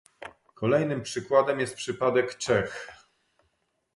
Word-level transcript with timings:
Kolejnym 0.53 1.01
przykładem 1.01 1.59
jest 1.59 1.75
przypadek 1.75 2.35
Czech 2.37 2.89